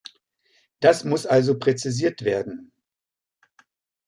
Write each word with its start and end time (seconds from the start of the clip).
Das 0.79 1.03
muss 1.03 1.27
also 1.27 1.59
präzisiert 1.59 2.23
werden. 2.23 2.71